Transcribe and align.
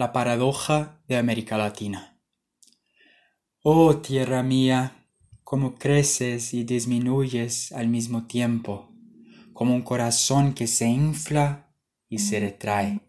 La 0.00 0.12
paradoja 0.14 0.98
de 1.08 1.18
América 1.18 1.58
Latina. 1.58 2.16
Oh 3.62 3.98
tierra 3.98 4.42
mía, 4.42 4.94
cómo 5.44 5.74
creces 5.74 6.54
y 6.54 6.64
disminuyes 6.64 7.70
al 7.72 7.88
mismo 7.88 8.26
tiempo, 8.26 8.88
como 9.52 9.74
un 9.74 9.82
corazón 9.82 10.54
que 10.54 10.66
se 10.66 10.86
infla 10.88 11.70
y 12.08 12.18
se 12.20 12.40
retrae. 12.40 13.00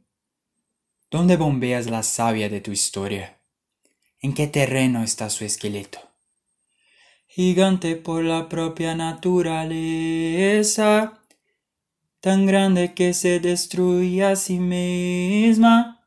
¿Dónde 1.09 1.37
bombeas 1.37 1.89
la 1.89 2.03
savia 2.03 2.49
de 2.49 2.59
tu 2.59 2.73
historia? 2.73 3.39
¿En 4.19 4.33
qué 4.33 4.47
terreno 4.47 5.01
está 5.01 5.29
su 5.29 5.45
esqueleto? 5.45 5.99
Gigante 7.25 7.95
por 7.95 8.25
la 8.25 8.49
propia 8.49 8.95
naturaleza, 8.95 9.61
tan 12.19 12.45
grande 12.45 12.93
que 12.93 13.13
se 13.13 13.39
destruye 13.39 14.25
a 14.25 14.35
sí 14.35 14.59
misma 14.59 15.99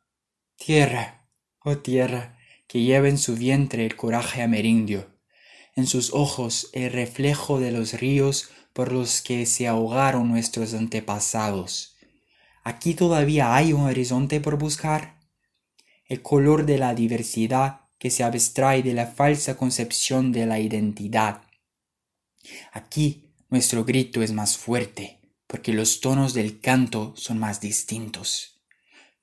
Tierra, 0.65 1.29
oh 1.62 1.77
tierra, 1.77 2.39
que 2.67 2.81
lleva 2.81 3.11
en 3.11 3.18
su 3.18 3.36
vientre 3.36 3.85
el 3.85 3.96
coraje 3.96 4.41
amerindio, 4.41 5.14
en 5.77 5.86
sus 5.86 6.14
ojos 6.14 6.71
el 6.72 6.91
reflejo 6.91 7.61
de 7.61 7.71
los 7.71 7.93
ríos 7.93 8.49
por 8.72 8.91
los 8.91 9.21
que 9.21 9.45
se 9.45 9.69
ahogaron 9.69 10.27
nuestros 10.27 10.72
antepasados. 10.72 11.99
¿Aquí 12.63 12.95
todavía 12.95 13.55
hay 13.55 13.75
un 13.75 13.82
horizonte 13.82 14.41
por 14.41 14.57
buscar? 14.57 15.21
El 16.07 16.22
color 16.22 16.64
de 16.64 16.79
la 16.79 16.94
diversidad 16.94 17.83
que 17.99 18.08
se 18.08 18.25
abstrae 18.25 18.83
de 18.83 18.94
la 18.94 19.07
falsa 19.07 19.58
concepción 19.58 20.33
de 20.33 20.46
la 20.46 20.61
identidad. 20.61 21.43
Aquí 22.72 23.35
nuestro 23.50 23.85
grito 23.85 24.22
es 24.22 24.33
más 24.33 24.57
fuerte, 24.57 25.21
porque 25.46 25.75
los 25.75 26.00
tonos 26.00 26.33
del 26.33 26.63
canto 26.63 27.13
son 27.19 27.39
más 27.39 27.61
distintos. 27.61 28.54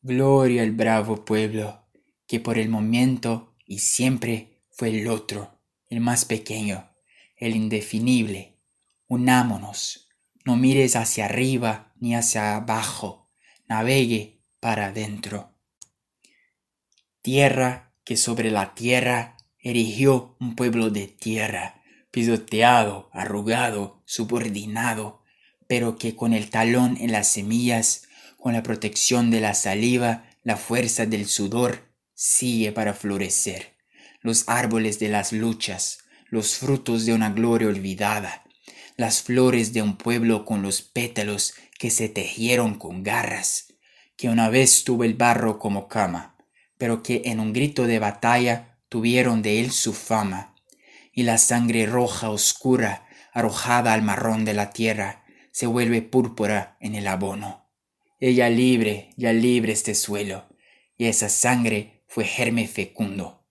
Gloria 0.04 0.64
al 0.64 0.72
bravo 0.72 1.26
pueblo, 1.26 1.86
que 2.26 2.40
por 2.40 2.58
el 2.58 2.70
momento 2.70 3.54
y 3.68 3.80
siempre 3.80 4.64
fue 4.72 4.90
el 4.90 5.08
otro, 5.08 5.60
el 5.90 6.00
más 6.00 6.26
pequeño, 6.26 6.90
el 7.38 7.56
indefinible. 7.56 8.58
Unámonos, 9.08 10.10
no 10.44 10.56
mires 10.56 10.96
hacia 10.96 11.26
arriba 11.26 11.94
ni 12.00 12.16
hacia 12.16 12.56
abajo, 12.56 13.30
navegue 13.68 14.42
para 14.60 14.88
adentro. 14.88 15.54
Tierra 17.22 17.94
que 18.04 18.18
sobre 18.18 18.50
la 18.50 18.74
tierra 18.74 19.38
erigió 19.60 20.36
un 20.40 20.56
pueblo 20.56 20.90
de 20.90 21.10
tierra, 21.10 21.84
pisoteado, 22.10 23.12
arrugado, 23.14 24.02
subordinado, 24.06 25.22
pero 25.68 26.00
que 26.00 26.16
con 26.16 26.34
el 26.34 26.50
talón 26.50 26.98
en 27.00 27.12
las 27.12 27.28
semillas 27.28 28.08
con 28.42 28.54
la 28.54 28.64
protección 28.64 29.30
de 29.30 29.40
la 29.40 29.54
saliva, 29.54 30.26
la 30.42 30.58
fuerza 30.58 31.06
del 31.06 31.28
sudor, 31.28 31.94
sigue 32.16 32.72
para 32.72 32.96
florecer. 32.96 33.78
Los 34.22 34.46
árboles 34.48 34.98
de 34.98 35.10
las 35.10 35.32
luchas, 35.32 36.00
los 36.28 36.56
frutos 36.56 37.06
de 37.06 37.14
una 37.14 37.30
gloria 37.30 37.68
olvidada, 37.68 38.44
las 38.98 39.22
flores 39.22 39.74
de 39.74 39.84
un 39.84 39.96
pueblo 39.96 40.44
con 40.44 40.64
los 40.64 40.82
pétalos 40.82 41.54
que 41.78 41.92
se 41.92 42.10
tejieron 42.10 42.80
con 42.80 43.04
garras, 43.04 43.76
que 44.18 44.28
una 44.28 44.50
vez 44.50 44.86
tuvo 44.86 45.04
el 45.04 45.14
barro 45.14 45.60
como 45.60 45.88
cama, 45.88 46.36
pero 46.80 47.04
que 47.04 47.22
en 47.26 47.40
un 47.40 47.54
grito 47.54 47.86
de 47.86 48.00
batalla 48.00 48.80
tuvieron 48.90 49.44
de 49.44 49.60
él 49.60 49.70
su 49.70 49.94
fama, 49.94 50.56
y 51.14 51.24
la 51.24 51.38
sangre 51.38 51.86
roja 51.86 52.32
oscura, 52.32 53.08
arrojada 53.34 53.94
al 53.94 54.02
marrón 54.02 54.46
de 54.46 54.56
la 54.56 54.72
tierra, 54.72 55.26
se 55.52 55.68
vuelve 55.68 56.02
púrpura 56.02 56.76
en 56.80 56.96
el 56.96 57.06
abono. 57.06 57.61
Ella 58.24 58.52
libre, 58.52 59.10
ya 59.18 59.34
libre 59.34 59.74
este 59.74 59.96
suelo, 59.96 60.48
y 60.96 61.06
esa 61.06 61.28
sangre 61.28 62.04
fue 62.08 62.24
germe 62.24 62.68
fecundo. 62.68 63.48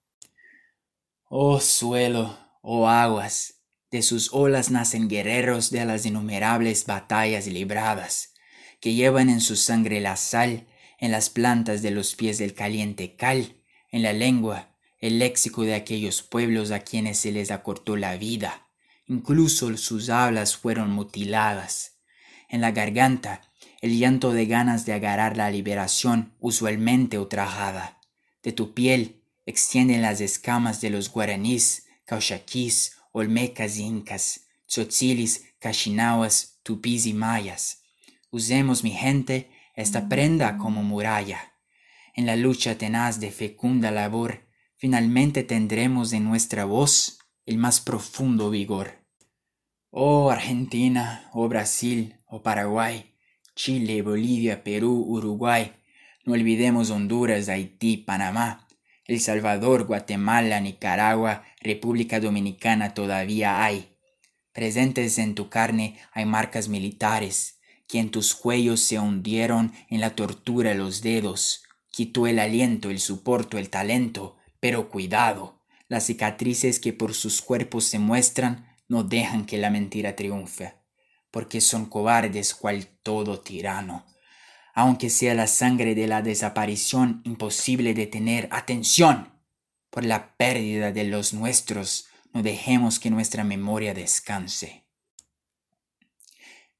Oh 1.27 1.59
suelo, 1.59 2.39
oh 2.61 2.87
aguas, 2.87 3.65
de 3.91 4.01
sus 4.01 4.33
olas 4.33 4.71
nacen 4.71 5.09
guerreros 5.09 5.71
de 5.71 5.83
las 5.83 6.05
innumerables 6.05 6.85
batallas 6.85 7.47
libradas, 7.47 8.33
que 8.79 8.93
llevan 8.93 9.29
en 9.29 9.41
su 9.41 9.57
sangre 9.57 9.99
la 9.99 10.15
sal, 10.15 10.67
en 10.99 11.11
las 11.11 11.29
plantas 11.29 11.81
de 11.81 11.91
los 11.91 12.15
pies 12.15 12.37
del 12.37 12.53
caliente 12.53 13.17
cal, 13.17 13.57
en 13.91 14.03
la 14.03 14.13
lengua, 14.13 14.77
el 14.99 15.19
léxico 15.19 15.63
de 15.63 15.75
aquellos 15.75 16.21
pueblos 16.21 16.71
a 16.71 16.79
quienes 16.79 17.17
se 17.17 17.33
les 17.33 17.51
acortó 17.51 17.97
la 17.97 18.15
vida, 18.15 18.69
incluso 19.05 19.75
sus 19.75 20.09
hablas 20.09 20.55
fueron 20.55 20.91
mutiladas, 20.91 21.97
en 22.47 22.61
la 22.61 22.71
garganta, 22.71 23.50
el 23.81 23.97
llanto 23.97 24.31
de 24.31 24.45
ganas 24.45 24.85
de 24.85 24.93
agarrar 24.93 25.35
la 25.35 25.49
liberación 25.49 26.35
usualmente 26.39 27.17
ultrajada. 27.17 27.99
De 28.43 28.51
tu 28.51 28.73
piel 28.75 29.23
extienden 29.45 30.03
las 30.03 30.21
escamas 30.21 30.81
de 30.81 30.91
los 30.91 31.11
guaraníes, 31.11 31.87
cauchaquís, 32.05 32.97
olmecas 33.11 33.77
y 33.77 33.83
incas, 33.83 34.45
tzotzilis, 34.67 35.45
cachinahuas, 35.59 36.59
tupís 36.63 37.07
y 37.07 37.13
mayas. 37.13 37.81
Usemos, 38.29 38.83
mi 38.83 38.91
gente, 38.91 39.49
esta 39.75 40.07
prenda 40.07 40.57
como 40.57 40.83
muralla. 40.83 41.53
En 42.13 42.27
la 42.27 42.35
lucha 42.35 42.77
tenaz 42.77 43.19
de 43.19 43.31
fecunda 43.31 43.89
labor, 43.89 44.47
finalmente 44.77 45.43
tendremos 45.43 46.13
en 46.13 46.23
nuestra 46.23 46.65
voz 46.65 47.19
el 47.45 47.57
más 47.57 47.81
profundo 47.81 48.51
vigor. 48.51 49.07
Oh 49.89 50.29
Argentina, 50.29 51.29
oh 51.33 51.47
Brasil, 51.49 52.15
oh 52.27 52.43
Paraguay, 52.43 53.10
Chile, 53.55 54.01
Bolivia, 54.01 54.63
Perú, 54.63 55.05
Uruguay. 55.07 55.73
No 56.25 56.33
olvidemos 56.33 56.89
Honduras, 56.89 57.49
Haití, 57.49 57.97
Panamá, 57.97 58.67
El 59.05 59.19
Salvador, 59.19 59.85
Guatemala, 59.85 60.59
Nicaragua, 60.61 61.43
República 61.59 62.19
Dominicana 62.19 62.93
todavía 62.93 63.63
hay. 63.63 63.97
Presentes 64.53 65.17
en 65.17 65.35
tu 65.35 65.49
carne 65.49 65.97
hay 66.13 66.25
marcas 66.25 66.69
militares, 66.69 67.59
que 67.87 67.99
en 67.99 68.09
tus 68.09 68.35
cuellos 68.35 68.79
se 68.79 68.99
hundieron 68.99 69.73
en 69.89 69.99
la 69.99 70.15
tortura 70.15 70.73
los 70.73 71.01
dedos. 71.01 71.63
Quitó 71.91 72.27
el 72.27 72.39
aliento, 72.39 72.89
el 72.89 72.99
soporto, 72.99 73.57
el 73.57 73.69
talento, 73.69 74.37
pero 74.59 74.89
cuidado, 74.89 75.59
las 75.89 76.05
cicatrices 76.05 76.79
que 76.79 76.93
por 76.93 77.13
sus 77.13 77.41
cuerpos 77.41 77.83
se 77.83 77.99
muestran 77.99 78.67
no 78.87 79.03
dejan 79.03 79.45
que 79.45 79.57
la 79.57 79.69
mentira 79.69 80.15
triunfe 80.15 80.80
porque 81.31 81.61
son 81.61 81.85
cobardes 81.85 82.53
cual 82.53 82.87
todo 83.03 83.39
tirano. 83.39 84.05
Aunque 84.73 85.09
sea 85.09 85.33
la 85.33 85.47
sangre 85.47 85.95
de 85.95 86.07
la 86.07 86.21
desaparición 86.21 87.21
imposible 87.25 87.93
de 87.93 88.07
tener 88.07 88.47
atención 88.51 89.29
por 89.89 90.05
la 90.05 90.35
pérdida 90.37 90.91
de 90.91 91.05
los 91.05 91.33
nuestros, 91.33 92.07
no 92.33 92.43
dejemos 92.43 92.99
que 92.99 93.09
nuestra 93.09 93.43
memoria 93.43 93.93
descanse. 93.93 94.85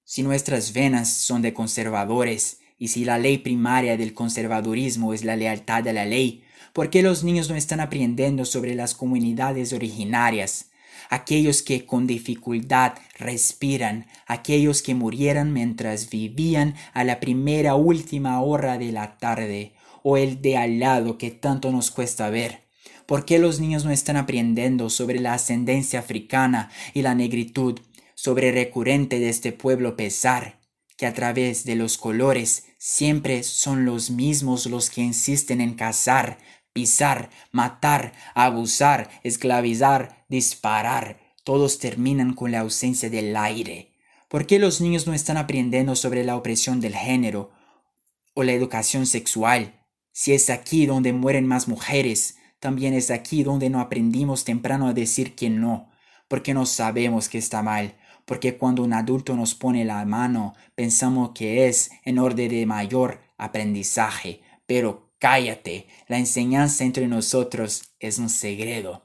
Si 0.03 0.23
nuestras 0.23 0.73
venas 0.73 1.13
son 1.13 1.41
de 1.41 1.53
conservadores 1.53 2.59
y 2.77 2.89
si 2.89 3.05
la 3.05 3.17
ley 3.17 3.37
primaria 3.37 3.97
del 3.97 4.13
conservadurismo 4.13 5.13
es 5.13 5.23
la 5.23 5.35
lealtad 5.35 5.87
a 5.87 5.93
la 5.93 6.05
ley, 6.05 6.43
¿por 6.73 6.89
qué 6.89 7.01
los 7.01 7.23
niños 7.23 7.49
no 7.49 7.55
están 7.55 7.79
aprendiendo 7.79 8.45
sobre 8.45 8.75
las 8.75 8.95
comunidades 8.95 9.73
originarias, 9.73 10.70
aquellos 11.09 11.61
que 11.61 11.85
con 11.85 12.07
dificultad 12.07 12.93
respiran, 13.17 14.07
aquellos 14.27 14.81
que 14.81 14.95
murieran 14.95 15.53
mientras 15.53 16.09
vivían 16.09 16.75
a 16.93 17.03
la 17.03 17.19
primera 17.19 17.75
última 17.75 18.41
hora 18.41 18.77
de 18.77 18.91
la 18.91 19.17
tarde, 19.17 19.73
o 20.03 20.17
el 20.17 20.41
de 20.41 20.57
al 20.57 20.79
lado 20.79 21.17
que 21.17 21.31
tanto 21.31 21.71
nos 21.71 21.91
cuesta 21.91 22.29
ver. 22.29 22.61
¿Por 23.05 23.25
qué 23.25 23.39
los 23.39 23.59
niños 23.59 23.85
no 23.85 23.91
están 23.91 24.17
aprendiendo 24.17 24.89
sobre 24.89 25.19
la 25.19 25.33
ascendencia 25.33 25.99
africana 25.99 26.71
y 26.93 27.01
la 27.01 27.13
negritud, 27.13 27.79
sobre 28.15 28.51
recurrente 28.51 29.19
de 29.19 29.29
este 29.29 29.51
pueblo 29.51 29.95
pesar, 29.95 30.59
que 30.97 31.07
a 31.07 31.13
través 31.13 31.65
de 31.65 31.75
los 31.75 31.97
colores 31.97 32.65
siempre 32.77 33.43
son 33.43 33.85
los 33.85 34.11
mismos 34.11 34.67
los 34.67 34.89
que 34.89 35.01
insisten 35.01 35.59
en 35.59 35.73
cazar, 35.73 36.37
pisar, 36.73 37.29
matar, 37.51 38.13
abusar, 38.33 39.09
esclavizar, 39.23 40.25
disparar, 40.29 41.19
todos 41.43 41.79
terminan 41.79 42.33
con 42.33 42.51
la 42.51 42.59
ausencia 42.61 43.09
del 43.09 43.35
aire. 43.35 43.91
¿Por 44.27 44.45
qué 44.45 44.59
los 44.59 44.79
niños 44.79 45.07
no 45.07 45.13
están 45.13 45.37
aprendiendo 45.37 45.95
sobre 45.95 46.23
la 46.23 46.35
opresión 46.35 46.79
del 46.79 46.95
género 46.95 47.51
o 48.33 48.43
la 48.43 48.53
educación 48.53 49.05
sexual? 49.05 49.73
Si 50.13 50.33
es 50.33 50.49
aquí 50.49 50.85
donde 50.85 51.13
mueren 51.13 51.47
más 51.47 51.67
mujeres, 51.67 52.37
también 52.59 52.93
es 52.93 53.11
aquí 53.11 53.43
donde 53.43 53.69
no 53.69 53.79
aprendimos 53.79 54.45
temprano 54.45 54.87
a 54.87 54.93
decir 54.93 55.35
que 55.35 55.49
no, 55.49 55.89
porque 56.27 56.53
no 56.53 56.65
sabemos 56.65 57.27
que 57.27 57.39
está 57.39 57.61
mal, 57.61 57.95
porque 58.25 58.57
cuando 58.57 58.83
un 58.83 58.93
adulto 58.93 59.35
nos 59.35 59.55
pone 59.55 59.83
la 59.83 60.05
mano 60.05 60.53
pensamos 60.75 61.31
que 61.33 61.67
es 61.67 61.91
en 62.05 62.19
orden 62.19 62.49
de 62.49 62.65
mayor 62.65 63.19
aprendizaje, 63.37 64.41
pero 64.65 65.10
Cállate, 65.21 65.85
la 66.07 66.17
enseñanza 66.17 66.83
entre 66.83 67.07
nosotros 67.07 67.83
es 67.99 68.17
un 68.17 68.27
segredo. 68.27 69.03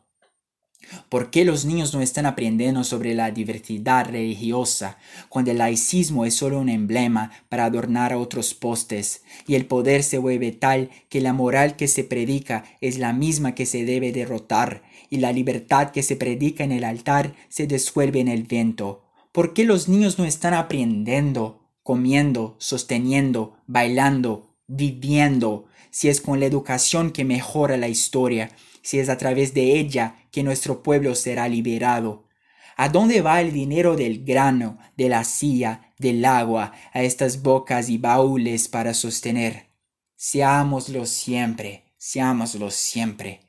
¿Por 1.10 1.30
qué 1.30 1.44
los 1.44 1.66
niños 1.66 1.92
no 1.92 2.00
están 2.00 2.24
aprendiendo 2.24 2.84
sobre 2.84 3.12
la 3.12 3.30
diversidad 3.30 4.08
religiosa 4.08 4.96
cuando 5.28 5.50
el 5.50 5.58
laicismo 5.58 6.24
es 6.24 6.32
solo 6.32 6.58
un 6.58 6.70
emblema 6.70 7.32
para 7.50 7.66
adornar 7.66 8.14
a 8.14 8.18
otros 8.18 8.54
postes 8.54 9.24
y 9.46 9.56
el 9.56 9.66
poder 9.66 10.02
se 10.02 10.16
vuelve 10.16 10.52
tal 10.52 10.88
que 11.10 11.20
la 11.20 11.34
moral 11.34 11.76
que 11.76 11.86
se 11.86 12.02
predica 12.02 12.64
es 12.80 12.96
la 12.96 13.12
misma 13.12 13.54
que 13.54 13.66
se 13.66 13.84
debe 13.84 14.10
derrotar 14.10 14.84
y 15.10 15.18
la 15.18 15.32
libertad 15.32 15.90
que 15.90 16.02
se 16.02 16.16
predica 16.16 16.64
en 16.64 16.72
el 16.72 16.84
altar 16.84 17.34
se 17.50 17.66
disuelve 17.66 18.20
en 18.20 18.28
el 18.28 18.44
viento? 18.44 19.04
¿Por 19.32 19.52
qué 19.52 19.66
los 19.66 19.86
niños 19.86 20.18
no 20.18 20.24
están 20.24 20.54
aprendiendo, 20.54 21.68
comiendo, 21.82 22.56
sosteniendo, 22.58 23.58
bailando, 23.66 24.45
viviendo, 24.66 25.66
si 25.90 26.08
es 26.08 26.20
con 26.20 26.40
la 26.40 26.46
educación 26.46 27.10
que 27.10 27.24
mejora 27.24 27.76
la 27.76 27.88
historia 27.88 28.50
si 28.86 29.00
es 29.00 29.08
a 29.08 29.18
través 29.18 29.52
de 29.52 29.80
ella 29.80 30.14
que 30.30 30.44
nuestro 30.44 30.84
pueblo 30.84 31.16
será 31.16 31.48
liberado. 31.48 32.28
¿A 32.76 32.88
dónde 32.88 33.20
va 33.20 33.40
el 33.40 33.52
dinero 33.52 33.96
del 33.96 34.24
grano, 34.24 34.78
de 34.96 35.08
la 35.08 35.24
silla, 35.24 35.92
del 35.98 36.24
agua, 36.24 36.72
a 36.92 37.02
estas 37.02 37.42
bocas 37.42 37.88
y 37.88 37.98
baúles 37.98 38.68
para 38.68 38.94
sostener? 38.94 39.72
Seámoslo 40.14 41.04
siempre, 41.04 41.96
seámoslo 41.98 42.70
siempre, 42.70 43.40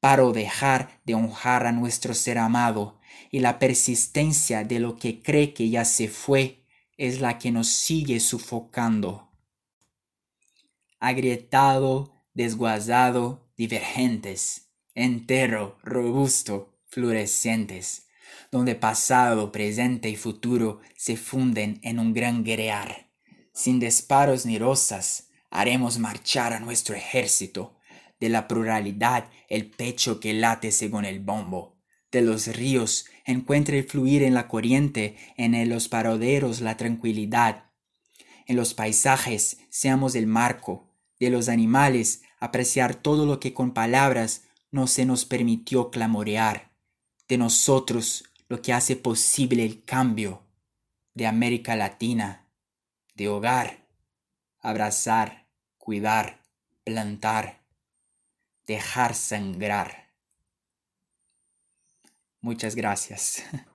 para 0.00 0.24
dejar 0.32 1.02
de 1.04 1.14
honrar 1.14 1.66
a 1.66 1.72
nuestro 1.72 2.14
ser 2.14 2.38
amado, 2.38 2.98
y 3.30 3.40
la 3.40 3.58
persistencia 3.58 4.64
de 4.64 4.80
lo 4.80 4.96
que 4.96 5.20
cree 5.20 5.52
que 5.52 5.68
ya 5.68 5.84
se 5.84 6.08
fue 6.08 6.64
es 6.96 7.20
la 7.20 7.36
que 7.36 7.50
nos 7.50 7.68
sigue 7.68 8.20
sufocando. 8.20 9.27
Agrietado, 11.00 12.24
desguazado, 12.34 13.50
divergentes 13.56 14.68
entero, 14.98 15.78
robusto, 15.84 16.76
fluorescentes, 16.88 18.08
donde 18.50 18.74
pasado, 18.74 19.52
presente 19.52 20.10
y 20.10 20.16
futuro 20.16 20.80
se 20.96 21.16
funden 21.16 21.78
en 21.84 22.00
un 22.00 22.12
gran 22.12 22.42
guerrear. 22.42 23.08
Sin 23.54 23.78
disparos 23.78 24.44
ni 24.44 24.58
rosas, 24.58 25.28
haremos 25.50 26.00
marchar 26.00 26.52
a 26.52 26.58
nuestro 26.58 26.96
ejército, 26.96 27.76
de 28.18 28.28
la 28.28 28.48
pluralidad 28.48 29.30
el 29.48 29.70
pecho 29.70 30.18
que 30.18 30.32
late 30.34 30.72
según 30.72 31.04
el 31.04 31.20
bombo, 31.20 31.78
de 32.10 32.22
los 32.22 32.48
ríos 32.48 33.06
encuentra 33.24 33.76
el 33.76 33.84
fluir 33.84 34.24
en 34.24 34.34
la 34.34 34.48
corriente, 34.48 35.16
en 35.36 35.68
los 35.68 35.88
paraderos 35.88 36.60
la 36.60 36.76
tranquilidad. 36.76 37.66
En 38.46 38.56
los 38.56 38.74
paisajes 38.74 39.58
seamos 39.70 40.16
el 40.16 40.26
marco, 40.26 40.87
de 41.20 41.30
los 41.30 41.48
animales 41.48 42.22
apreciar 42.38 42.94
todo 42.94 43.26
lo 43.26 43.40
que 43.40 43.54
con 43.54 43.72
palabras 43.72 44.44
no 44.70 44.86
se 44.86 45.04
nos 45.04 45.24
permitió 45.24 45.90
clamorear 45.90 46.70
de 47.28 47.38
nosotros 47.38 48.24
lo 48.48 48.62
que 48.62 48.72
hace 48.72 48.96
posible 48.96 49.64
el 49.64 49.84
cambio 49.84 50.42
de 51.14 51.26
América 51.26 51.76
Latina, 51.76 52.46
de 53.14 53.28
hogar, 53.28 53.86
abrazar, 54.60 55.46
cuidar, 55.76 56.42
plantar, 56.84 57.60
dejar 58.66 59.14
sangrar. 59.14 60.08
Muchas 62.40 62.74
gracias. 62.74 63.42